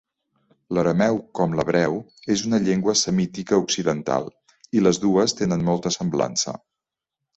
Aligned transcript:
L'arameu, 0.75 1.17
com 1.39 1.51
l'hebreu, 1.59 1.99
és 2.35 2.43
una 2.49 2.59
llengua 2.67 2.95
semítica 3.01 3.61
occidental 3.65 4.29
i 4.79 4.83
les 4.87 5.01
dues 5.05 5.37
tenen 5.43 5.67
molta 5.69 5.93
semblança. 5.99 6.57